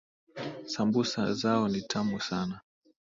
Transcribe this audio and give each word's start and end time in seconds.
Sambusa 0.65 1.33
zao 1.33 1.67
ni 1.69 1.81
tamu 1.81 2.19
sana 2.21 2.61